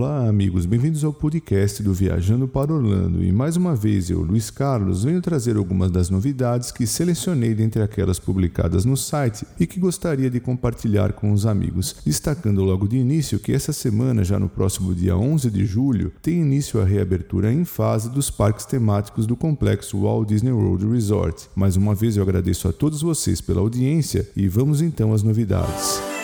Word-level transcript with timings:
Olá, 0.00 0.28
amigos, 0.28 0.64
bem-vindos 0.64 1.02
ao 1.02 1.12
podcast 1.12 1.82
do 1.82 1.92
Viajando 1.92 2.46
para 2.46 2.72
Orlando. 2.72 3.20
E 3.20 3.32
mais 3.32 3.56
uma 3.56 3.74
vez 3.74 4.08
eu, 4.08 4.22
Luiz 4.22 4.48
Carlos, 4.48 5.02
venho 5.02 5.20
trazer 5.20 5.56
algumas 5.56 5.90
das 5.90 6.08
novidades 6.08 6.70
que 6.70 6.86
selecionei 6.86 7.52
dentre 7.52 7.82
aquelas 7.82 8.20
publicadas 8.20 8.84
no 8.84 8.96
site 8.96 9.44
e 9.58 9.66
que 9.66 9.80
gostaria 9.80 10.30
de 10.30 10.38
compartilhar 10.38 11.14
com 11.14 11.32
os 11.32 11.44
amigos. 11.44 11.96
Destacando 12.06 12.62
logo 12.62 12.86
de 12.86 12.96
início 12.96 13.40
que 13.40 13.52
essa 13.52 13.72
semana, 13.72 14.22
já 14.22 14.38
no 14.38 14.48
próximo 14.48 14.94
dia 14.94 15.16
11 15.16 15.50
de 15.50 15.66
julho, 15.66 16.12
tem 16.22 16.42
início 16.42 16.80
a 16.80 16.84
reabertura 16.84 17.52
em 17.52 17.64
fase 17.64 18.08
dos 18.08 18.30
parques 18.30 18.66
temáticos 18.66 19.26
do 19.26 19.34
complexo 19.34 20.02
Walt 20.02 20.28
Disney 20.28 20.52
World 20.52 20.86
Resort. 20.86 21.50
Mais 21.56 21.74
uma 21.74 21.92
vez 21.92 22.16
eu 22.16 22.22
agradeço 22.22 22.68
a 22.68 22.72
todos 22.72 23.02
vocês 23.02 23.40
pela 23.40 23.60
audiência 23.60 24.30
e 24.36 24.46
vamos 24.46 24.80
então 24.80 25.12
às 25.12 25.24
novidades. 25.24 26.17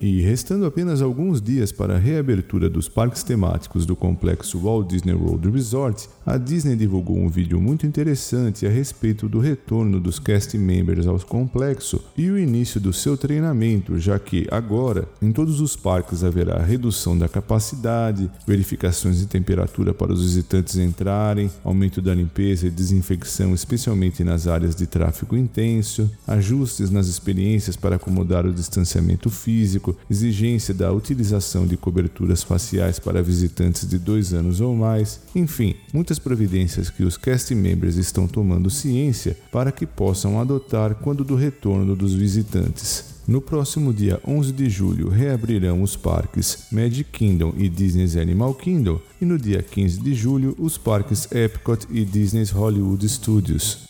E 0.00 0.20
restando 0.20 0.64
apenas 0.64 1.02
alguns 1.02 1.42
dias 1.42 1.72
para 1.72 1.96
a 1.96 1.98
reabertura 1.98 2.70
dos 2.70 2.88
parques 2.88 3.24
temáticos 3.24 3.84
do 3.84 3.96
complexo 3.96 4.60
Walt 4.60 4.88
Disney 4.88 5.12
World 5.12 5.50
Resort, 5.50 6.08
a 6.24 6.38
Disney 6.38 6.76
divulgou 6.76 7.18
um 7.18 7.28
vídeo 7.28 7.60
muito 7.60 7.84
interessante 7.84 8.64
a 8.64 8.70
respeito 8.70 9.28
do 9.28 9.40
retorno 9.40 9.98
dos 9.98 10.20
cast 10.20 10.56
members 10.56 11.08
ao 11.08 11.18
complexo 11.18 12.00
e 12.16 12.30
o 12.30 12.38
início 12.38 12.80
do 12.80 12.92
seu 12.92 13.16
treinamento, 13.16 13.98
já 13.98 14.20
que 14.20 14.46
agora 14.52 15.08
em 15.20 15.32
todos 15.32 15.60
os 15.60 15.74
parques 15.74 16.22
haverá 16.22 16.62
redução 16.62 17.18
da 17.18 17.28
capacidade, 17.28 18.30
verificações 18.46 19.18
de 19.18 19.26
temperatura 19.26 19.92
para 19.92 20.12
os 20.12 20.22
visitantes 20.22 20.76
entrarem, 20.76 21.50
aumento 21.64 22.00
da 22.00 22.14
limpeza 22.14 22.68
e 22.68 22.70
desinfecção, 22.70 23.52
especialmente 23.52 24.22
nas 24.22 24.46
áreas 24.46 24.76
de 24.76 24.86
tráfego 24.86 25.36
intenso, 25.36 26.08
ajustes 26.24 26.88
nas 26.88 27.08
experiências 27.08 27.74
para 27.74 27.96
acomodar 27.96 28.46
o 28.46 28.52
distanciamento 28.52 29.28
físico 29.28 29.87
exigência 30.10 30.72
da 30.72 30.92
utilização 30.92 31.66
de 31.66 31.76
coberturas 31.76 32.42
faciais 32.42 32.98
para 32.98 33.22
visitantes 33.22 33.88
de 33.88 33.98
dois 33.98 34.32
anos 34.32 34.60
ou 34.60 34.74
mais, 34.74 35.20
enfim, 35.34 35.74
muitas 35.92 36.18
providências 36.18 36.90
que 36.90 37.02
os 37.02 37.16
cast 37.16 37.54
members 37.54 37.96
estão 37.96 38.26
tomando 38.26 38.70
ciência 38.70 39.36
para 39.52 39.72
que 39.72 39.86
possam 39.86 40.40
adotar 40.40 40.94
quando 40.96 41.24
do 41.24 41.34
retorno 41.34 41.94
dos 41.94 42.14
visitantes. 42.14 43.18
No 43.28 43.42
próximo 43.42 43.92
dia 43.92 44.18
11 44.26 44.52
de 44.52 44.70
julho 44.70 45.10
reabrirão 45.10 45.82
os 45.82 45.94
parques 45.94 46.66
Magic 46.72 47.10
Kingdom 47.10 47.52
e 47.58 47.68
Disney's 47.68 48.16
Animal 48.16 48.54
Kingdom, 48.54 48.98
e 49.20 49.26
no 49.26 49.38
dia 49.38 49.62
15 49.62 50.00
de 50.00 50.14
julho 50.14 50.56
os 50.58 50.78
parques 50.78 51.30
Epcot 51.30 51.86
e 51.90 52.06
Disney's 52.06 52.50
Hollywood 52.50 53.06
Studios. 53.06 53.86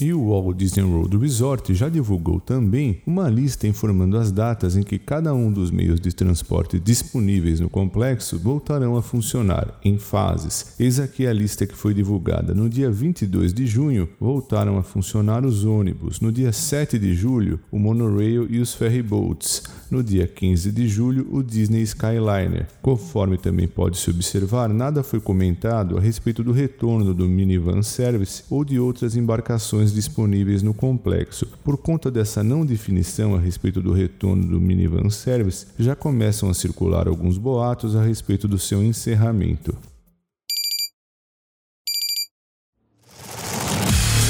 E 0.00 0.14
o 0.14 0.30
Walt 0.30 0.56
Disney 0.56 0.82
World 0.82 1.14
Resort 1.18 1.74
já 1.74 1.90
divulgou 1.90 2.40
também 2.40 3.02
uma 3.06 3.28
lista 3.28 3.66
informando 3.66 4.16
as 4.16 4.32
datas 4.32 4.74
em 4.74 4.82
que 4.82 4.98
cada 4.98 5.34
um 5.34 5.52
dos 5.52 5.70
meios 5.70 6.00
de 6.00 6.10
transporte 6.10 6.80
disponíveis 6.80 7.60
no 7.60 7.68
complexo 7.68 8.38
voltarão 8.38 8.96
a 8.96 9.02
funcionar 9.02 9.78
em 9.84 9.98
fases. 9.98 10.74
Eis 10.80 10.98
aqui 10.98 11.26
a 11.26 11.32
lista 11.34 11.66
que 11.66 11.76
foi 11.76 11.92
divulgada. 11.92 12.54
No 12.54 12.66
dia 12.66 12.90
22 12.90 13.52
de 13.52 13.66
junho, 13.66 14.08
voltaram 14.18 14.78
a 14.78 14.82
funcionar 14.82 15.44
os 15.44 15.66
ônibus. 15.66 16.18
No 16.18 16.32
dia 16.32 16.50
7 16.50 16.98
de 16.98 17.12
julho, 17.12 17.60
o 17.70 17.78
monorail 17.78 18.46
e 18.48 18.58
os 18.58 18.72
ferryboats. 18.72 19.64
No 19.90 20.02
dia 20.02 20.26
15 20.26 20.70
de 20.70 20.88
julho, 20.88 21.28
o 21.30 21.42
Disney 21.42 21.82
Skyliner. 21.82 22.68
Conforme 22.80 23.36
também 23.36 23.68
pode 23.68 23.98
se 23.98 24.08
observar, 24.08 24.68
nada 24.68 25.02
foi 25.02 25.20
comentado 25.20 25.98
a 25.98 26.00
respeito 26.00 26.42
do 26.42 26.52
retorno 26.52 27.12
do 27.12 27.28
minivan 27.28 27.82
service 27.82 28.44
ou 28.48 28.64
de 28.64 28.78
outras 28.78 29.16
embarcações 29.16 29.89
disponíveis 29.92 30.62
no 30.62 30.74
complexo. 30.74 31.46
Por 31.64 31.76
conta 31.76 32.10
dessa 32.10 32.42
não 32.42 32.64
definição 32.64 33.34
a 33.34 33.38
respeito 33.38 33.80
do 33.80 33.92
retorno 33.92 34.46
do 34.46 34.60
minivan 34.60 35.10
service, 35.10 35.66
já 35.78 35.94
começam 35.96 36.48
a 36.50 36.54
circular 36.54 37.08
alguns 37.08 37.38
boatos 37.38 37.94
a 37.96 38.02
respeito 38.02 38.46
do 38.46 38.58
seu 38.58 38.82
encerramento. 38.82 39.76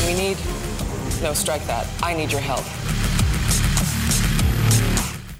We 0.07 0.15
need 0.15 0.39
no 1.23 1.33
strike 1.35 1.67
that. 1.67 1.87
I 2.03 2.15
need 2.15 2.33
your 2.33 2.43
help. 2.43 2.65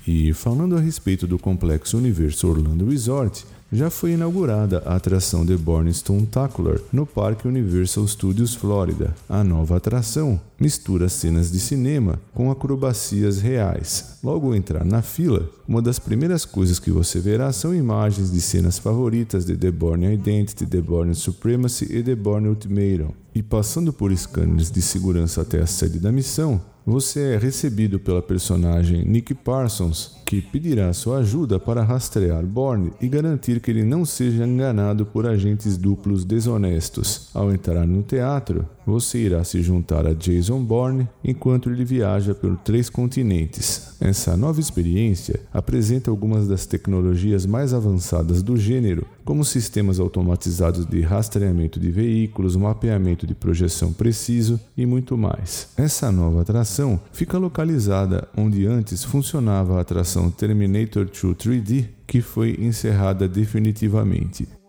E 0.07 0.33
falando 0.33 0.77
a 0.77 0.81
respeito 0.81 1.27
do 1.27 1.39
complexo 1.39 1.97
Universo 1.97 2.49
Orlando 2.49 2.85
Resort, 2.89 3.45
já 3.73 3.89
foi 3.89 4.13
inaugurada 4.13 4.83
a 4.85 4.97
atração 4.97 5.47
The 5.47 5.57
Born 5.57 5.93
Stuntacular 5.93 6.81
no 6.93 7.07
Parque 7.07 7.47
Universal 7.47 8.07
Studios 8.09 8.55
Florida. 8.55 9.15
A 9.29 9.45
nova 9.45 9.77
atração 9.77 10.41
mistura 10.59 11.09
cenas 11.09 11.51
de 11.51 11.61
cinema 11.61 12.21
com 12.35 12.51
acrobacias 12.51 13.41
reais. 13.41 14.19
Logo 14.23 14.49
ao 14.49 14.55
entrar 14.55 14.85
na 14.85 15.03
fila, 15.03 15.49
uma 15.67 15.81
das 15.81 15.99
primeiras 15.99 16.45
coisas 16.45 16.79
que 16.79 16.91
você 16.91 17.21
verá 17.21 17.53
são 17.53 17.75
imagens 17.75 18.31
de 18.31 18.41
cenas 18.41 18.79
favoritas 18.79 19.45
de 19.45 19.57
The 19.57 19.71
Born 19.71 20.13
Identity, 20.13 20.67
The 20.67 20.81
Born 20.81 21.15
Supremacy 21.15 21.87
e 21.91 22.03
The 22.03 22.15
Born 22.17 22.49
Ultimatum. 22.49 23.13
E 23.35 23.43
passando 23.43 23.93
por 23.93 24.15
scanners 24.15 24.71
de 24.71 24.83
segurança 24.83 25.43
até 25.43 25.61
a 25.61 25.67
sede 25.67 26.01
da 26.01 26.11
missão, 26.11 26.61
você 26.91 27.35
é 27.35 27.39
recebido 27.39 28.01
pela 28.01 28.21
personagem 28.21 29.05
Nick 29.05 29.33
Parsons, 29.33 30.17
que 30.27 30.41
pedirá 30.41 30.93
sua 30.93 31.19
ajuda 31.19 31.59
para 31.59 31.85
rastrear 31.85 32.45
Bourne 32.45 32.93
e 33.01 33.09
garantir 33.09 33.61
que 33.61 33.71
ele 33.71 33.85
não 33.85 34.05
seja 34.05 34.45
enganado 34.45 35.07
por 35.07 35.25
agentes 35.25 35.77
duplos 35.77 36.25
desonestos. 36.25 37.31
Ao 37.33 37.53
entrar 37.53 37.87
no 37.87 38.03
teatro, 38.03 38.69
você 38.91 39.19
irá 39.19 39.43
se 39.45 39.63
juntar 39.63 40.07
a 40.07 40.13
Jason 40.13 40.63
Bourne 40.63 41.09
enquanto 41.25 41.71
ele 41.71 41.85
viaja 41.85 42.35
por 42.35 42.57
três 42.59 42.91
continentes. 42.91 43.97
Essa 44.01 44.37
nova 44.37 44.61
experiência 44.61 45.41
apresenta 45.53 46.11
algumas 46.11 46.49
das 46.49 46.67
tecnologias 46.67 47.47
mais 47.47 47.73
avançadas 47.73 48.43
do 48.43 48.57
gênero, 48.57 49.07
como 49.25 49.45
sistemas 49.45 50.01
automatizados 50.01 50.87
de 50.87 51.01
rastreamento 51.01 51.79
de 51.79 51.91
veículos, 51.91 52.57
mapeamento 52.57 53.27
de 53.27 53.35
projeção 53.35 53.93
preciso 53.93 54.59
e 54.77 54.85
muito 54.85 55.17
mais. 55.17 55.69
Essa 55.77 56.11
nova 56.11 56.43
atração 56.43 57.01
fica 57.13 57.39
localizada 57.39 58.29
onde 58.37 58.67
antes 58.67 59.05
funcionava 59.05 59.79
a 59.79 59.81
atração 59.81 60.31
Terminator 60.31 61.05
2 61.05 61.37
3D 61.37 61.87
que 62.07 62.21
foi 62.21 62.57
encerrada 62.59 63.29
definitivamente. 63.29 64.60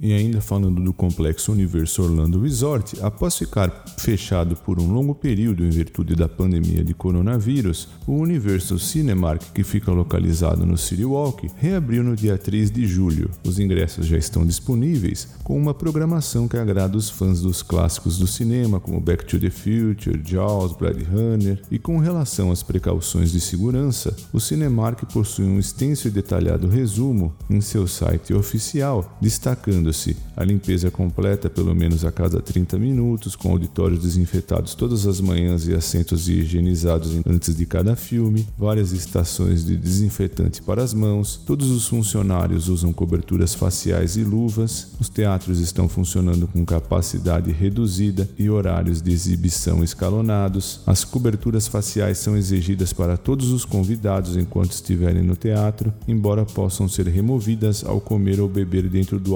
E 0.00 0.12
ainda 0.12 0.40
falando 0.40 0.82
do 0.82 0.92
complexo 0.92 1.52
Universo 1.52 2.02
Orlando 2.02 2.40
Resort, 2.40 2.96
após 3.00 3.38
ficar 3.38 3.84
fechado 3.96 4.56
por 4.56 4.80
um 4.80 4.92
longo 4.92 5.14
período 5.14 5.64
em 5.64 5.70
virtude 5.70 6.16
da 6.16 6.28
pandemia 6.28 6.82
de 6.82 6.92
coronavírus, 6.92 7.88
o 8.06 8.12
Universal 8.12 8.78
Cinemark, 8.78 9.52
que 9.54 9.62
fica 9.62 9.92
localizado 9.92 10.66
no 10.66 10.76
City 10.76 11.04
Walk, 11.04 11.48
reabriu 11.56 12.02
no 12.02 12.16
dia 12.16 12.36
3 12.36 12.70
de 12.70 12.86
julho. 12.86 13.30
Os 13.46 13.58
ingressos 13.58 14.06
já 14.06 14.18
estão 14.18 14.44
disponíveis, 14.44 15.28
com 15.44 15.56
uma 15.56 15.72
programação 15.72 16.48
que 16.48 16.56
agrada 16.56 16.96
os 16.96 17.08
fãs 17.08 17.40
dos 17.40 17.62
clássicos 17.62 18.18
do 18.18 18.26
cinema, 18.26 18.80
como 18.80 19.00
Back 19.00 19.24
to 19.24 19.38
the 19.38 19.50
Future, 19.50 20.20
Jaws, 20.24 20.72
Blade 20.72 21.04
Runner, 21.04 21.62
e 21.70 21.78
com 21.78 21.98
relação 21.98 22.50
às 22.50 22.62
precauções 22.62 23.30
de 23.30 23.40
segurança, 23.40 24.14
o 24.32 24.40
Cinemark 24.40 25.04
possui 25.12 25.44
um 25.44 25.58
extenso 25.58 26.08
e 26.08 26.10
detalhado 26.10 26.68
resumo 26.68 27.32
em 27.48 27.60
seu 27.60 27.86
site 27.86 28.34
oficial, 28.34 29.16
destacando 29.20 29.83
se 29.92 30.16
a 30.36 30.44
limpeza 30.44 30.90
completa 30.90 31.48
pelo 31.48 31.74
menos 31.74 32.04
a 32.04 32.12
cada 32.12 32.40
30 32.40 32.78
minutos, 32.78 33.36
com 33.36 33.52
auditórios 33.52 34.00
desinfetados 34.00 34.74
todas 34.74 35.06
as 35.06 35.20
manhãs 35.20 35.66
e 35.66 35.74
assentos 35.74 36.28
higienizados 36.28 37.20
antes 37.26 37.56
de 37.56 37.66
cada 37.66 37.94
filme, 37.96 38.46
várias 38.58 38.92
estações 38.92 39.64
de 39.64 39.76
desinfetante 39.76 40.62
para 40.62 40.82
as 40.82 40.92
mãos, 40.92 41.36
todos 41.36 41.70
os 41.70 41.86
funcionários 41.86 42.68
usam 42.68 42.92
coberturas 42.92 43.54
faciais 43.54 44.16
e 44.16 44.24
luvas, 44.24 44.88
os 45.00 45.08
teatros 45.08 45.60
estão 45.60 45.88
funcionando 45.88 46.46
com 46.48 46.64
capacidade 46.64 47.52
reduzida 47.52 48.28
e 48.38 48.50
horários 48.50 49.00
de 49.00 49.12
exibição 49.12 49.82
escalonados, 49.82 50.80
as 50.86 51.04
coberturas 51.04 51.68
faciais 51.68 52.18
são 52.18 52.36
exigidas 52.36 52.92
para 52.92 53.16
todos 53.16 53.50
os 53.50 53.64
convidados 53.64 54.36
enquanto 54.36 54.72
estiverem 54.72 55.22
no 55.22 55.36
teatro, 55.36 55.92
embora 56.06 56.44
possam 56.44 56.88
ser 56.88 57.06
removidas 57.06 57.84
ao 57.84 58.00
comer 58.00 58.40
ou 58.40 58.48
beber 58.48 58.88
dentro 58.88 59.18
do 59.18 59.34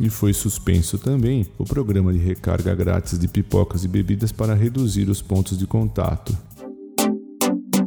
e 0.00 0.10
foi 0.10 0.32
suspenso 0.32 0.98
também 0.98 1.46
o 1.56 1.64
programa 1.64 2.12
de 2.12 2.18
recarga 2.18 2.74
grátis 2.74 3.18
de 3.18 3.28
pipocas 3.28 3.84
e 3.84 3.88
bebidas 3.88 4.32
para 4.32 4.54
reduzir 4.54 5.08
os 5.08 5.22
pontos 5.22 5.56
de 5.56 5.66
contato. 5.66 6.36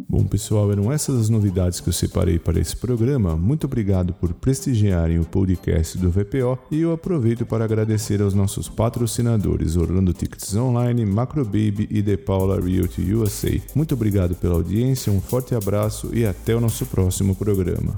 Bom, 0.08 0.26
pessoal, 0.26 0.70
eram 0.72 0.92
essas 0.92 1.22
as 1.22 1.30
novidades 1.30 1.80
que 1.80 1.88
eu 1.88 1.94
separei 1.94 2.38
para 2.38 2.60
esse 2.60 2.76
programa. 2.76 3.36
Muito 3.38 3.66
obrigado 3.66 4.14
por 4.14 4.34
prestigiarem 4.34 5.20
o 5.20 5.24
podcast 5.24 5.98
do 5.98 6.12
VPO 6.12 6.60
e 6.70 6.82
eu 6.82 6.92
aproveito 6.92 7.46
para 7.46 7.64
agradecer 7.64 8.22
aos 8.22 8.34
nossos 8.34 8.68
patrocinadores 8.68 9.78
Orlando 9.78 10.12
Tickets 10.12 10.54
Online, 10.54 11.06
Macrobaby 11.06 11.88
e 11.90 12.04
The 12.04 12.18
Paula 12.18 12.60
Realty 12.60 13.14
USA. 13.14 13.58
Muito 13.74 13.94
obrigado 13.94 14.36
pela 14.36 14.56
audiência, 14.56 15.14
um 15.14 15.22
forte 15.22 15.56
abraço 15.56 16.10
e 16.14 16.26
até 16.26 16.54
o 16.54 16.60
nosso 16.60 16.86
próximo 16.86 17.34
programa. 17.34 17.96